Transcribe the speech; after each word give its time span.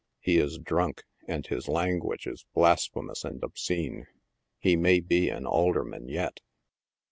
He 0.19 0.39
is 0.39 0.57
drunk, 0.57 1.03
and 1.27 1.45
his 1.45 1.67
language 1.67 2.25
is 2.25 2.47
blasphemous 2.55 3.23
and 3.23 3.43
obscene. 3.43 4.07
He 4.57 4.75
may 4.75 4.99
be 4.99 5.29
an 5.29 5.45
alderman, 5.45 6.09
yet. 6.09 6.39